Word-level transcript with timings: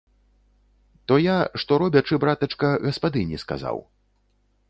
То 1.09 1.17
я, 1.23 1.35
што 1.65 1.77
робячы, 1.83 2.15
братачка, 2.25 2.73
гаспадыні 2.87 3.37
сказаў. 3.45 3.77